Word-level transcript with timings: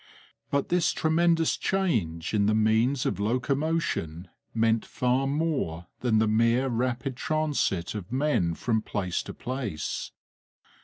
But 0.49 0.69
this 0.69 0.93
tremendous 0.93 1.55
change 1.57 2.33
in 2.33 2.47
the 2.47 2.55
means 2.55 3.05
of 3.05 3.19
locomotion 3.19 4.29
meant 4.51 4.83
far 4.83 5.27
more 5.27 5.85
than 5.99 6.17
the 6.17 6.27
mere 6.27 6.69
rapid 6.69 7.15
transit 7.15 7.93
of 7.93 8.11
men 8.11 8.55
from 8.55 8.81
place 8.81 9.21
to 9.21 9.33
place. 9.35 10.11